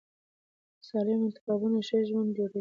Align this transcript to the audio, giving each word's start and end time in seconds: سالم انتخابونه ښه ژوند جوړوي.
سالم 0.87 1.19
انتخابونه 1.27 1.79
ښه 1.87 1.97
ژوند 2.09 2.29
جوړوي. 2.37 2.59